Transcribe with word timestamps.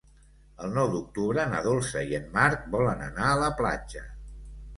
El 0.67 0.71
nou 0.77 0.87
d'octubre 0.95 1.45
na 1.51 1.59
Dolça 1.67 2.01
i 2.13 2.17
en 2.21 2.25
Marc 2.39 2.65
volen 2.77 3.05
anar 3.11 3.29
a 3.29 3.37
la 3.45 3.53
platja. 3.61 4.05